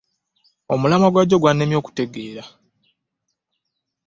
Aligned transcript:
Omulamwa 0.73 0.99
gw'omusomo 1.09 1.13
gwa 1.13 1.23
jjo 1.27 1.41
gwannemye 1.41 1.77
okutegeera. 1.81 2.43